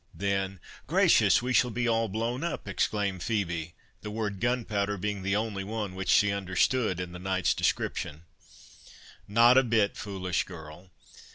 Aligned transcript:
Then"— 0.15 0.59
"Gracious! 0.87 1.43
we 1.43 1.53
shall 1.53 1.69
be 1.69 1.87
all 1.87 2.07
blown 2.09 2.43
up!" 2.43 2.67
exclaimed 2.67 3.21
Phœbe,—the 3.21 4.09
word 4.09 4.39
gunpowder 4.39 4.97
being 4.97 5.21
the 5.21 5.35
only 5.35 5.63
one 5.63 5.93
which 5.93 6.09
she 6.09 6.31
understood 6.31 6.99
in 6.99 7.11
the 7.11 7.19
knight's 7.19 7.53
description. 7.53 8.23
"Not 9.27 9.59
a 9.59 9.63
bit, 9.63 9.95
foolish 9.95 10.43
girl. 10.45 10.89